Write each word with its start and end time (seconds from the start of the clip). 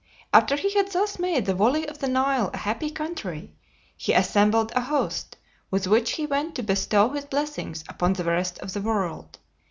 After 0.33 0.55
he 0.55 0.73
had 0.73 0.91
thus 0.91 1.19
made 1.19 1.45
the 1.45 1.53
valley 1.53 1.87
of 1.87 1.99
the 1.99 2.07
Nile 2.07 2.49
a 2.55 2.57
happy 2.57 2.89
country, 2.89 3.53
he 3.95 4.13
assembled 4.13 4.71
a 4.75 4.81
host 4.81 5.37
with 5.69 5.85
which 5.85 6.13
he 6.13 6.25
went 6.25 6.55
to 6.55 6.63
bestow 6.63 7.09
his 7.09 7.25
blessings 7.25 7.83
upon 7.87 8.13
the 8.13 8.23
rest 8.23 8.57
of 8.61 8.73
the 8.73 8.81
world. 8.81 9.37